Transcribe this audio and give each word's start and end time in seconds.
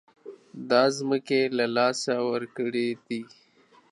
دا 0.69 0.83
ځمکې 0.97 1.41
له 1.57 1.65
لاسه 1.77 2.13
ورکړې 2.31 2.89
دي. 3.05 3.21